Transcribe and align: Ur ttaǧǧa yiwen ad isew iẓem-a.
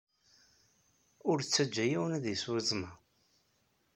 Ur 1.29 1.37
ttaǧǧa 1.41 1.85
yiwen 1.89 2.15
ad 2.17 2.25
isew 2.33 2.53
iẓem-a. 2.59 2.91